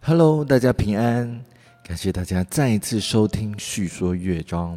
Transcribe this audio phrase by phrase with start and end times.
[0.00, 1.44] Hello，大家平安，
[1.84, 4.74] 感谢大家再一次收听《叙说乐章》。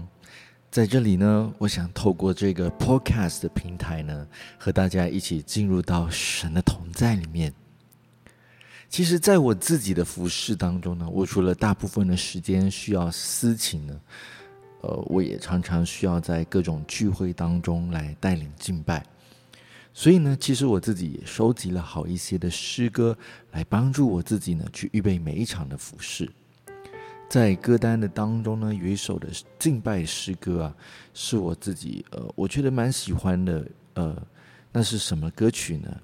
[0.70, 7.54] 在这里呢，我想透过这个 Podcast 的平台呢，和大家一起进入到神的同在里面。
[8.89, 14.01] 其实，在我自己的服饰当中呢，我除了大部分的时间需要私情呢，
[14.82, 19.06] 呃，我也常常需要在各种聚会当中来带领敬拜。
[19.94, 23.18] 所以呢，其实我自己也收集了好一些的诗歌，
[23.52, 26.29] 来帮助我自己呢去预备每一场的服饰。
[27.29, 29.28] 在歌单的当中呢，有一首的
[29.60, 30.75] 敬拜诗歌啊，
[31.14, 33.66] 是我自己呃，我觉得蛮喜欢的。
[33.94, 34.16] 呃，
[34.72, 36.02] 那是什么歌曲呢？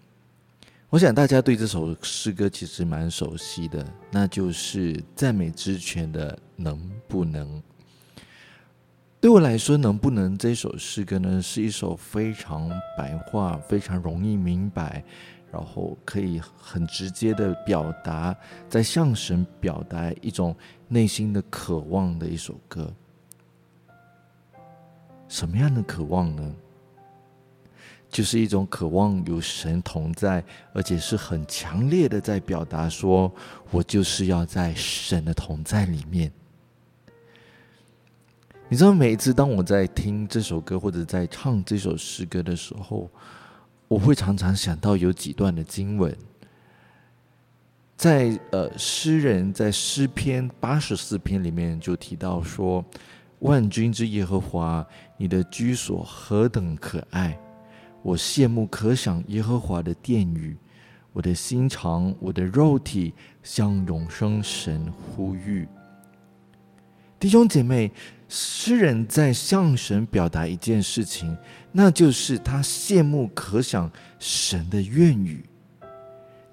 [0.89, 6.77] 我想大家对这首诗歌其实蛮熟悉的，那就是赞美之泉的能
[7.07, 7.63] 不能。
[9.19, 15.03] 对我来说，能不能这首诗歌呢，是一首非常白话、非常容易明白，
[15.51, 18.35] 然后可以很直接的表达，
[18.69, 20.55] 在向神表达一种
[20.87, 22.93] 内心的渴望的一首歌。
[25.27, 26.55] 什么样的渴望呢？
[28.07, 30.41] 就是一种渴望有神同在，
[30.73, 33.33] 而且是很强烈的在表达，说
[33.71, 36.31] 我就是要在神的同在里面。
[38.69, 43.09] 你知道，每一次当我在听这首歌或者在唱这首诗歌的时候，
[43.87, 46.13] 我会常常想到有几段的经文，
[47.95, 52.83] 在呃诗人在诗篇八十四篇里面就提到说
[53.39, 57.39] ：“万军之耶和华，你的居所何等可爱！
[58.01, 60.57] 我羡慕可想耶和华的殿宇，
[61.13, 65.65] 我的心肠，我的肉体向永生神呼吁。”
[67.17, 67.89] 弟兄姐妹。
[68.29, 71.37] 诗人在向神表达一件事情，
[71.71, 73.89] 那就是他羡慕可想
[74.19, 75.45] 神的愿语。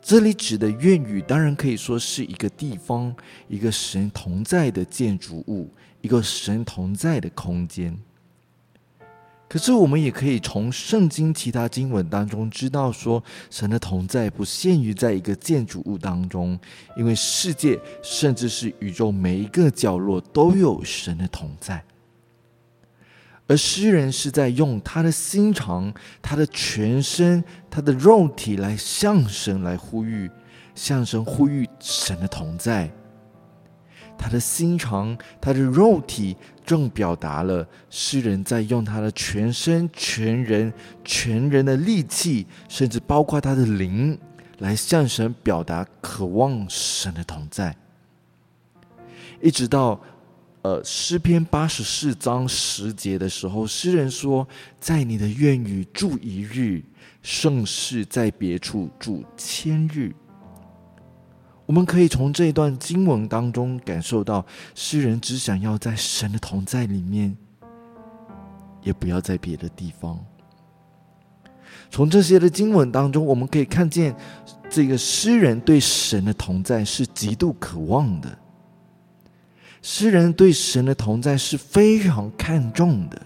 [0.00, 3.14] 这里指的愿语，当然可以说是一个地方，
[3.48, 5.72] 一个神同在的建筑物，
[6.03, 7.98] 一个神同在的空间。
[9.47, 16.59] 可是，我们也可以从圣经其他经文当中知道，说神的同在不限于在一个建筑物当中，
[16.97, 21.84] 因为世界甚至是宇宙每一个角落都有神的同在。
[23.47, 30.28] 而诗人是在用他的心肠、他的全身、他的肉体来向神来呼吁，
[30.75, 32.91] 向神呼吁神的同在。
[34.16, 40.72] 他的心肠，他的肉体，正表达了诗人在用他的全身、全人、
[41.04, 44.19] 全人的力气，甚至包括他的灵，
[44.58, 47.76] 来向神表达渴望神的同在。
[49.42, 50.00] 一直到
[50.62, 54.48] 呃诗篇八十四章十节的时候，诗人说
[54.80, 56.82] ：“在你的愿语住一日，
[57.22, 60.14] 盛世在别处住千日。”
[61.66, 64.44] 我们可以从这一段经文当中感受到，
[64.75, 67.34] 诗人只想要在神的同在里面，
[68.82, 70.19] 也不要在别的地方。
[71.91, 74.14] 从这些的经文当中，我们可以看见，
[74.69, 78.38] 这个诗人对神的同在是极度渴望的。
[79.80, 83.22] 诗人对神的同在是非常看重的。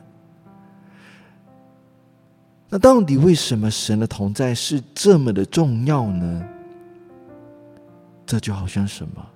[2.69, 6.48] 那到底为什么神的同在是这么的重要呢？
[8.28, 9.27] 这就好像什么？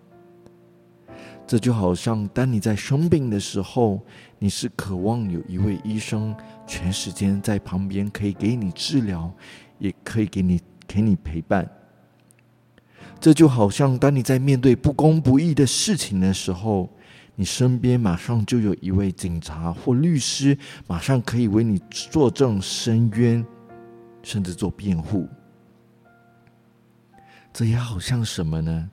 [1.47, 4.05] 这就好像当你在生病的时候，
[4.39, 6.37] 你是渴望有一位医生
[6.67, 9.33] 全时间在旁边，可以给你治疗，
[9.79, 11.67] 也可以给你给你陪伴。
[13.19, 16.91] 这就好像当你在面对不公不义的事情的时候，
[17.35, 20.55] 你身边马上就有一位警察或律师，
[20.87, 23.43] 马上可以为你作证申冤，
[24.23, 25.27] 甚至做辩护。
[27.53, 28.91] 这也好像什么呢？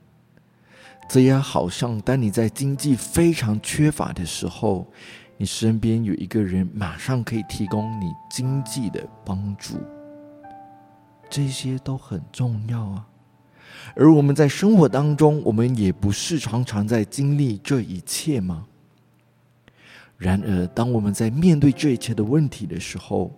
[1.08, 4.86] 这也好像当你在经济非常缺乏的时候，
[5.36, 9.80] 你身边有一个人马上可以提供你经济的帮助。
[11.28, 13.06] 这些都很重要啊。
[13.96, 18.66] 而我们在生活当中，我们也不是常常在经历这一切吗？
[20.16, 23.32] 然而，当我们在面对这一切的问题的时候，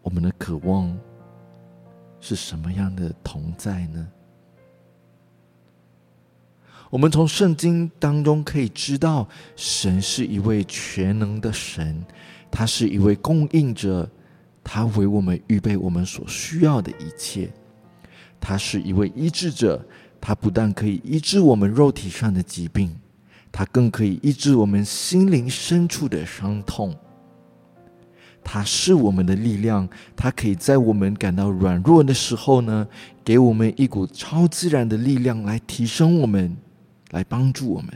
[0.00, 0.98] 我们的渴望
[2.20, 4.08] 是什么样的同在呢？
[6.90, 12.04] 我们从圣经当中可以知道，神是一位全能的神，
[12.50, 14.10] 他是一位供应者，
[14.64, 17.48] 他为我们预备我们所需要的一切。
[18.40, 19.86] 他是一位医治者，
[20.20, 22.90] 他不但可以医治我们肉体上的疾病，
[23.52, 26.92] 他更可以医治我们心灵深处的伤痛。
[28.42, 32.88] 他是我们的力量，他可以在我们感到软弱的时候呢，
[33.22, 36.56] 给我们一股超自然的力量来提升我们。
[37.10, 37.92] 来帮助我们。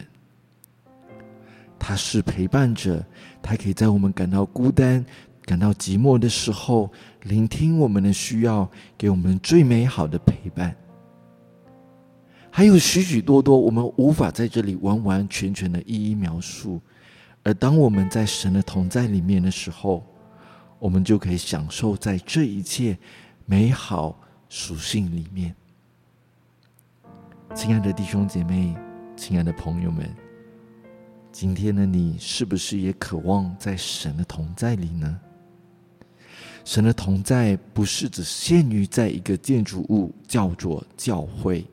[1.78, 3.04] 他是陪伴者，
[3.42, 5.04] 他可以在我们感到孤单、
[5.42, 6.90] 感到寂寞的时候，
[7.22, 10.74] 聆听我们的需要，给我们最美好的陪伴。
[12.50, 16.80] 还有许许多多我们无法在这里完完全全的一一描述。
[17.42, 20.06] 而当我们在神的同在里面的时候，
[20.78, 22.96] 我们就可以享受在这一切
[23.44, 24.18] 美好
[24.48, 25.54] 属性里面。
[27.54, 28.74] 亲爱的弟兄姐妹，
[29.16, 30.08] 亲爱的朋友们。
[31.32, 35.20] 今天的你是不是也渴望在神的同在里呢？
[36.64, 41.66] 神的同在不是只限于在一个建筑物叫做教会，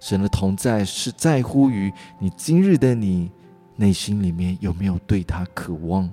[0.00, 3.30] 神的同在是在乎于你今日的你
[3.76, 6.08] 内心里面有没有对他渴望，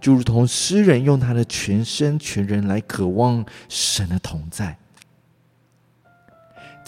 [0.00, 4.76] 就如同诗人用他的全身全人来渴望神的同在。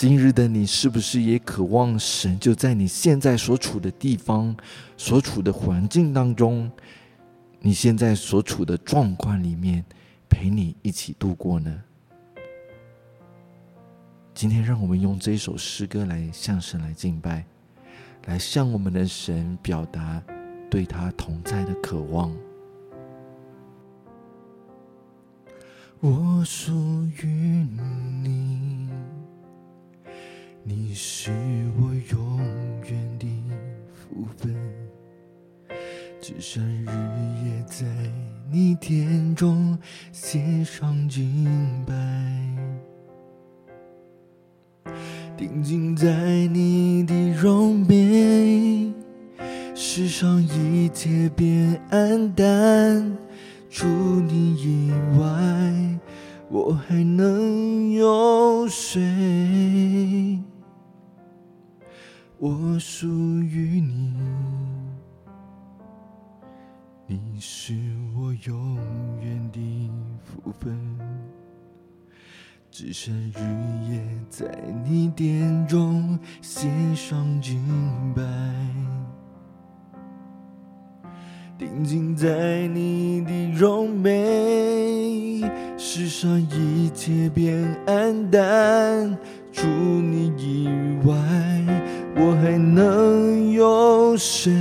[0.03, 4.53] 今日的你是不是也渴望神就在你现在所处的地方、
[4.97, 6.69] 所处的环境当中，
[7.61, 9.85] 你现在所处的状况里面
[10.29, 11.85] 陪你一起度过呢？
[14.35, 17.47] 今天，让我们用这首诗歌来向神来敬拜，
[18.27, 20.21] 来向我们的神表达
[20.69, 22.37] 对他同在的渴望。
[26.01, 26.73] 我属
[27.23, 27.29] 于
[28.25, 28.92] 你。
[30.65, 31.33] 你是
[31.77, 32.41] 我永
[32.89, 33.27] 远的
[33.93, 34.55] 福分，
[36.21, 37.85] 只想日夜在
[38.49, 39.77] 你殿中
[40.13, 41.95] 献上敬拜，
[45.37, 48.93] 定睛在你的容美，
[49.75, 53.19] 世上一切变暗淡，
[53.69, 55.99] 除你以外，
[56.49, 59.01] 我还能有谁？
[62.73, 64.15] 我属于你，
[67.07, 67.75] 你是
[68.17, 68.79] 我永
[69.21, 69.91] 远的
[70.25, 70.75] 福分，
[72.71, 74.47] 只剩日夜在
[74.87, 77.63] 你殿中献上敬
[78.15, 78.23] 拜，
[81.59, 85.43] 定睛在你的容美，
[85.77, 89.19] 世上一切变黯淡，
[89.53, 90.67] 除你以
[91.07, 91.32] 外。
[92.43, 94.53] 还能有谁？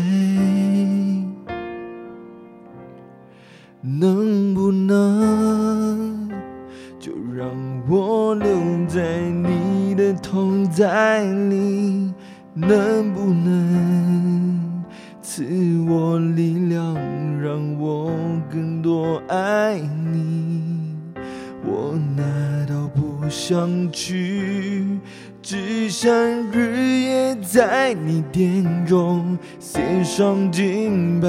[30.31, 31.27] 献上敬拜，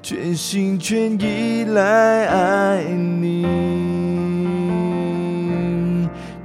[0.00, 3.42] 全心全意来爱你。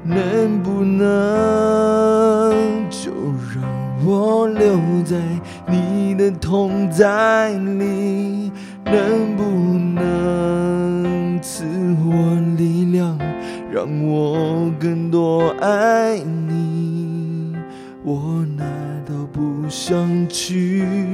[0.03, 1.05] 能不能
[2.89, 3.11] 就
[3.53, 3.63] 让
[4.05, 5.17] 我留在
[5.67, 8.51] 你的同在里？
[8.85, 9.43] 能不
[9.99, 11.63] 能赐
[12.05, 13.17] 我力量，
[13.71, 17.55] 让我更多爱你？
[18.03, 18.67] 我难
[19.05, 21.12] 道不想去？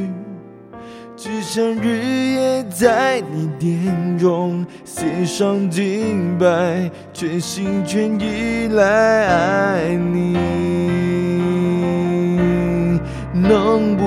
[1.51, 10.37] 像日夜在你殿中献上敬拜，全心全意来爱你。
[13.33, 14.03] 能不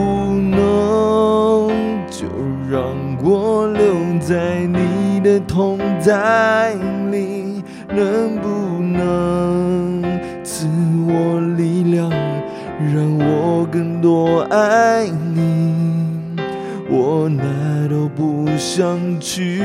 [0.56, 1.68] 能
[2.08, 2.28] 就
[2.70, 2.84] 让
[3.24, 6.74] 我留在你的同在
[7.10, 7.60] 里？
[7.88, 8.36] 能
[18.74, 19.62] 想去，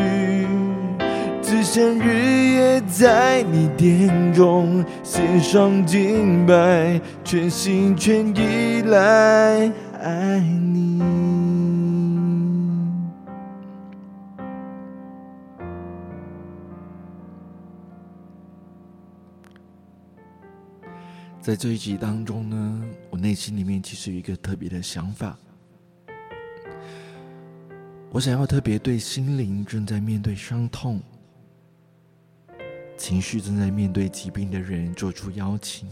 [1.41, 9.71] 只想日夜在你殿中献上敬拜，全心全意来
[10.01, 11.01] 爱你。
[21.39, 25.39] 在这一集当中呢，我内心里面其实有一个特别的想法，
[28.17, 30.99] 我想要特别对心灵正在面对伤痛、
[32.97, 35.87] 情绪正在面对疾病的人做出邀请。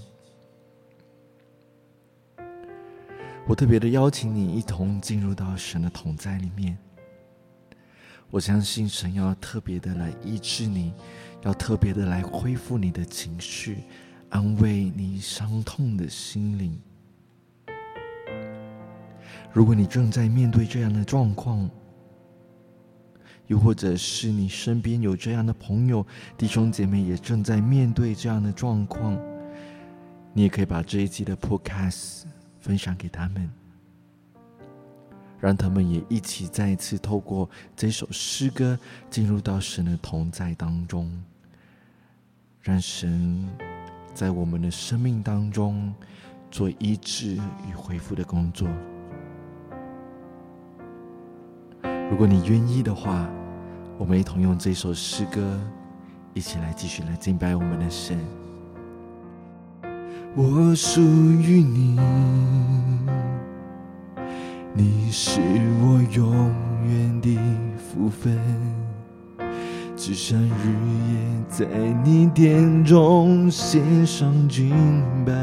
[3.46, 6.75] 我特别的邀请你一同进入到神的同在里面。
[8.32, 10.94] 我相信神要特别的来医治你，
[11.44, 13.84] 要特别的来恢复你的情绪。
[14.29, 16.82] 安慰你伤痛的心灵。
[19.53, 21.70] 如果你正在面对这样的状况，
[23.47, 26.05] 又或者是你身边有这样的朋友、
[26.37, 29.17] 弟兄姐妹也正在面对这样的状况，
[30.33, 32.23] 你也可以把这一期的 Podcast
[32.59, 33.49] 分享给他们，
[35.39, 38.77] 让他们也一起再一次透过这首诗歌
[39.09, 41.11] 进入到神的同在当中，
[42.61, 43.47] 让神
[44.13, 45.93] 在我们的生命当中
[46.49, 47.35] 做医治
[47.69, 48.67] 与恢复的工作。
[52.09, 53.27] 如果你愿意的话，
[53.97, 55.59] 我们一同用这首诗歌，
[56.33, 58.17] 一起来继续来敬拜我们的神。
[60.35, 62.00] 我属于你，
[64.74, 65.39] 你是
[65.81, 66.31] 我永
[66.85, 67.38] 远的
[67.77, 68.38] 福分，
[69.95, 71.65] 只想日夜在
[72.03, 74.69] 你殿中献上敬
[75.25, 75.33] 拜，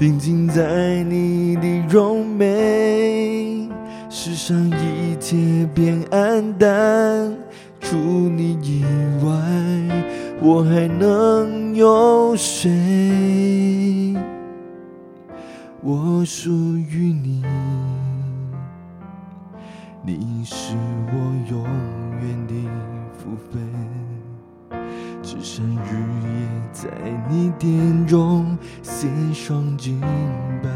[0.00, 3.68] 定睛在你的容美，
[4.08, 7.36] 世上一切变黯淡，
[7.80, 8.82] 除你以
[9.22, 9.30] 外，
[10.40, 14.16] 我还能有谁？
[15.82, 17.44] 我属于你，
[20.02, 20.74] 你是
[21.12, 21.14] 我
[21.50, 21.62] 永
[25.52, 26.30] 只想日夜
[26.72, 26.88] 在
[27.28, 30.00] 你殿中献上敬
[30.62, 30.70] 拜，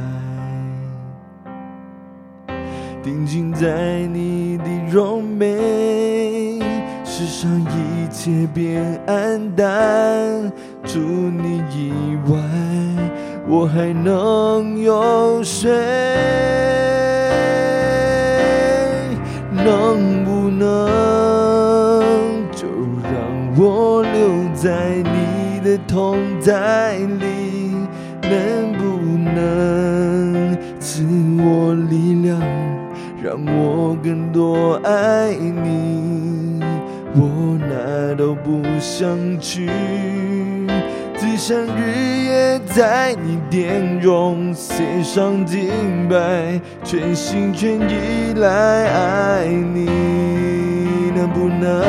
[3.00, 6.58] 定睛在你的容美，
[7.04, 10.52] 世上一切变黯淡，
[10.84, 11.92] 除你以
[12.28, 12.36] 外，
[13.46, 15.70] 我还能有谁？
[19.52, 20.23] 能
[24.64, 27.76] 在你的同在里？
[28.22, 28.82] 能不
[29.18, 31.04] 能赐
[31.36, 32.40] 我力量，
[33.22, 36.62] 让我更多爱你？
[37.14, 39.68] 我哪都不想去，
[41.14, 45.68] 只想日夜在你殿中献上敬
[46.08, 49.90] 拜，全心全意来爱你。
[51.14, 51.84] 能不能，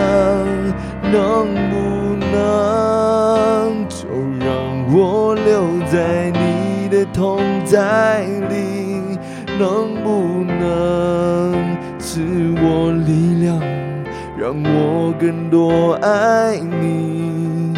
[1.09, 2.04] 能不
[2.35, 4.07] 能就
[4.39, 4.47] 让
[4.93, 9.17] 我留在你的同在里？
[9.57, 12.19] 能不能赐
[12.61, 13.57] 我力量？
[14.37, 17.73] 让我更多爱你，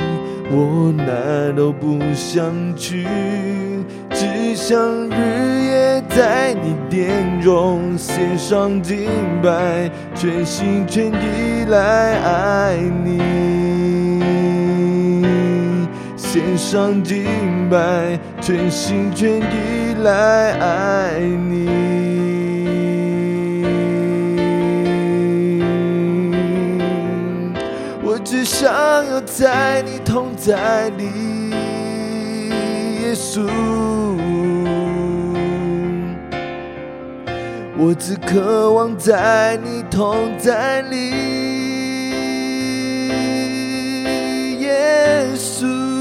[0.50, 3.06] 我哪都不想去，
[4.10, 4.76] 只想
[5.08, 9.08] 日夜在你殿中献上敬
[9.44, 13.22] 拜，全心全意来爱你，
[16.38, 17.26] 献上敬
[17.68, 21.66] 拜，全心全意来爱你。
[28.04, 28.72] 我只想
[29.08, 31.50] 要在你同在里，
[33.02, 33.50] 耶稣。
[37.80, 41.10] 我只渴望在你同在里，
[44.60, 45.97] 耶稣。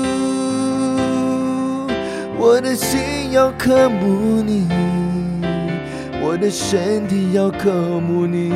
[2.49, 4.69] 我的心要渴慕你，
[6.23, 8.53] 我的身体要渴慕你，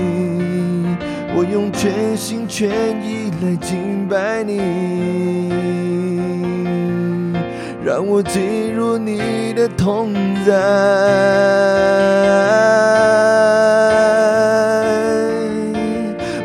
[1.35, 2.71] 我用全心全
[3.03, 4.61] 意来敬拜你，
[7.85, 10.15] 让我进入你的同
[10.47, 10.55] 在。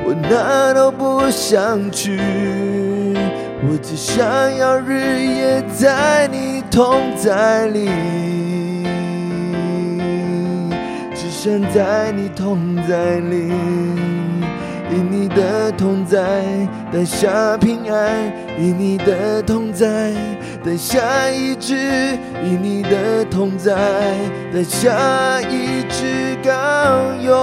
[0.03, 2.19] 我哪都不想去，
[3.69, 4.25] 我只想
[4.57, 6.34] 要日夜在你
[6.75, 7.89] 同在里，
[11.15, 13.47] 只想在你同在里，
[14.91, 16.19] 以你的同在
[16.91, 18.11] 带下平安，
[18.59, 20.13] 以你的同在
[20.65, 21.77] 带下医治，
[22.43, 23.73] 以你的同在
[24.53, 26.51] 带下医治高
[27.21, 27.33] 勇，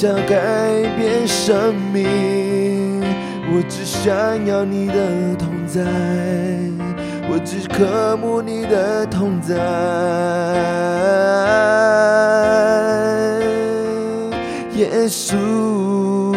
[0.00, 3.02] 想改变生命。
[3.52, 4.10] 我只想
[4.46, 4.94] 要你的
[5.36, 5.82] 同在，
[7.28, 9.54] 我只渴慕你的同在，
[14.74, 16.29] 耶稣。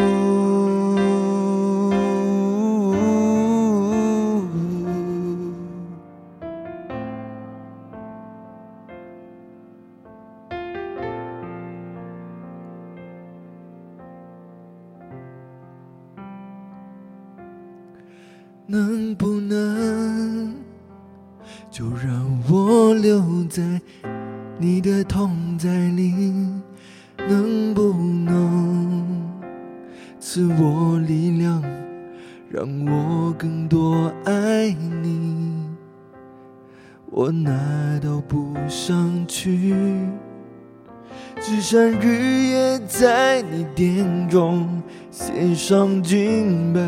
[44.33, 44.67] 中
[45.11, 46.81] 献上敬拜。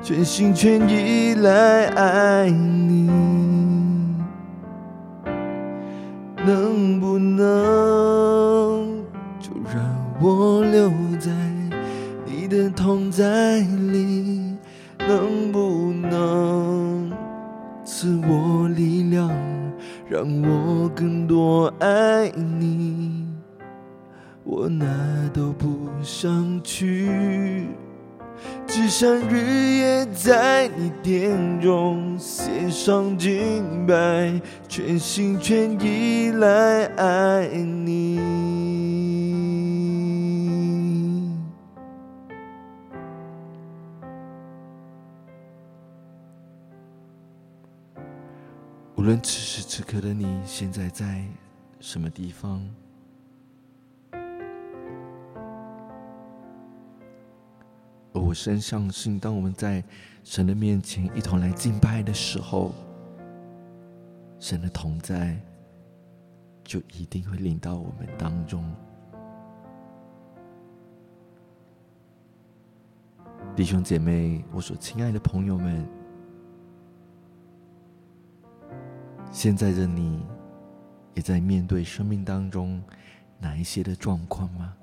[0.00, 3.10] 全心全意来爱你，
[6.46, 7.44] 能不能
[9.40, 9.82] 就让
[10.20, 10.88] 我留
[11.18, 11.32] 在
[12.24, 14.54] 你的同在里？
[15.00, 17.12] 能不能
[17.84, 19.28] 赐我力量，
[20.08, 23.25] 让我更多爱你？
[24.48, 24.86] 我哪
[25.34, 27.66] 都不想去。
[28.64, 38.20] 只想日夜在你殿中献上敬拜，全心全意来爱你。
[48.94, 51.24] 无论此时此刻的你现在在
[51.80, 52.62] 什么地方。
[58.26, 59.84] 我深相信，当我们在
[60.24, 62.74] 神的面前一同来敬拜的时候，
[64.40, 65.40] 神的同在
[66.64, 68.68] 就一定会领到我们当中。
[73.54, 75.88] 弟兄姐妹，我所亲爱的朋友们，
[79.30, 80.26] 现在的你
[81.14, 82.82] 也在面对生命当中
[83.38, 84.76] 哪一些的状况吗？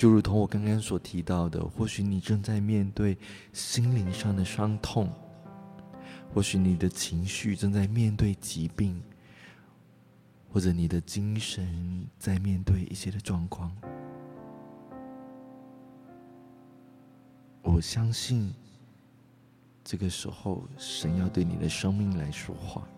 [0.00, 3.18] 就如同我刚刚所提到的，或许你正在面对
[3.52, 5.12] 心灵上的伤痛，
[6.32, 8.98] 或许你的情绪正在面对疾病，
[10.50, 13.70] 或者你的精神在面对一些的状况。
[17.60, 18.50] 我相信，
[19.84, 22.88] 这个时候神要对你的生命来说话。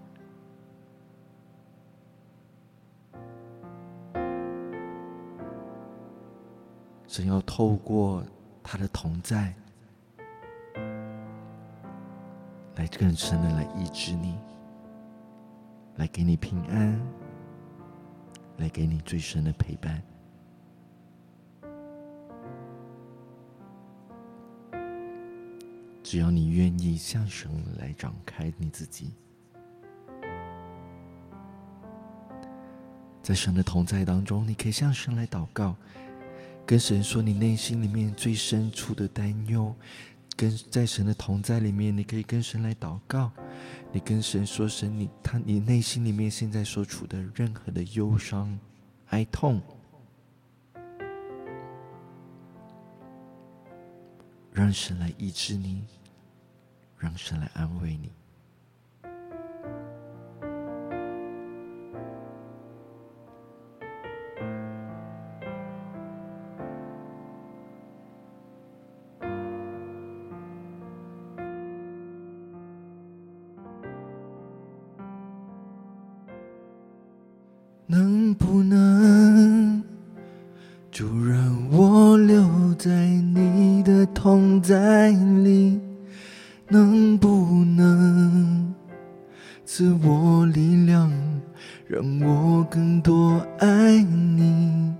[7.12, 8.24] 神要透过
[8.62, 9.54] 他的同在，
[12.76, 14.34] 来更深的来医治你，
[15.96, 16.98] 来给你平安，
[18.56, 20.02] 来给你最深的陪伴。
[26.02, 29.12] 只要你愿意向神来展开你自己，
[33.22, 35.76] 在神的同在当中，你可以向神来祷告。
[36.72, 39.76] 跟神说你内心里面最深处的担忧，
[40.34, 43.30] 跟在神的同在里面，你可以跟神来祷告。
[43.92, 48.58] 你跟神说神，你他你内心里面现在所处的任何的忧伤、
[49.08, 49.60] 哀痛，
[54.50, 55.84] 让神来医治你，
[56.96, 58.10] 让神来安慰你。
[86.72, 87.28] 能不
[87.76, 88.74] 能
[89.66, 91.12] 赐我力量，
[91.86, 94.90] 让我更多爱你？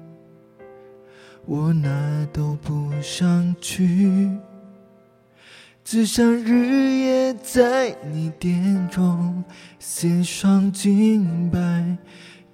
[1.46, 1.88] 我哪
[2.30, 4.30] 都不想去，
[5.82, 9.42] 只想日夜在你殿中
[9.78, 11.96] 献上敬拜。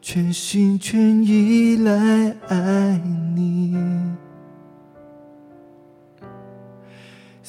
[0.00, 2.96] 全心全意来爱
[3.35, 3.76] 你，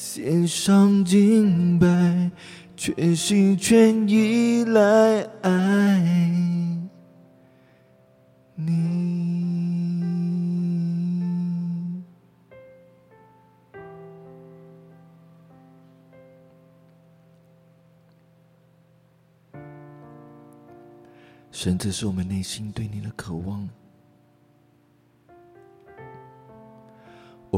[0.00, 2.30] 献上敬拜，
[2.74, 6.00] 全心全意来爱
[8.54, 8.80] 你。
[21.52, 23.68] 神，这是我们内心对你的渴望。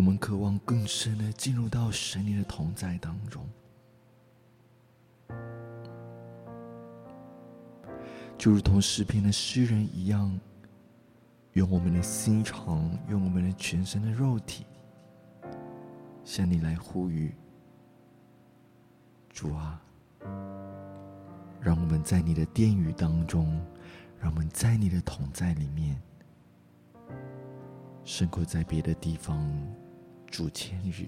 [0.02, 3.48] 我们渴望更深的进入到神你的同在当中，
[8.36, 10.36] 就如同诗篇的诗人一样，
[11.52, 14.66] 用我们的心肠，用我们的全身的肉体，
[16.24, 17.32] 向你来呼吁，
[19.30, 19.80] 主啊，
[21.60, 23.64] 让我们在你的殿宇当中，
[24.18, 25.96] 让我们在你的同在里面，
[28.02, 29.48] 胜过在别的地方
[30.32, 31.06] 主千日。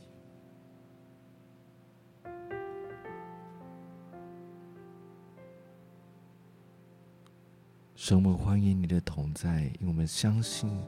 [7.96, 10.78] 神，我们欢迎你的同在，因为我们相信，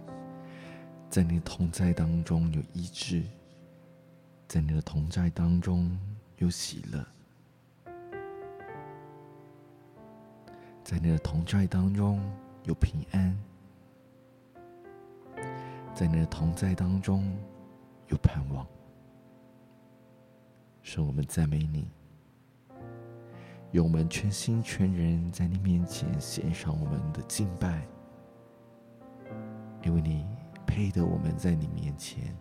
[1.08, 3.22] 在你的同在当中有医治，
[4.46, 5.98] 在你的同在当中
[6.36, 7.02] 有喜乐，
[10.84, 12.20] 在你的同在当中
[12.64, 13.34] 有平安，
[15.94, 17.34] 在你的同在当中
[18.08, 18.66] 有盼望。
[20.82, 21.90] 神，我们赞美你。
[23.72, 27.86] 用我们全心全人在你面前献上我们的敬拜，
[29.82, 30.24] 因为你
[30.64, 32.34] 配得我们在你面前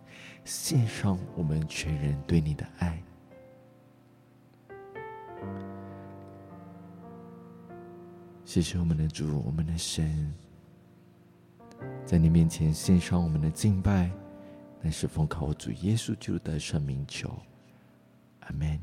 [0.45, 3.01] 献上我们全人对你的爱。
[8.45, 10.33] 谢谢我们的主，我们的神，
[12.05, 14.09] 在你面前献上我们的敬拜，
[14.85, 17.35] 乃是奉靠我主耶稣基督的圣名求，
[18.41, 18.79] 阿门。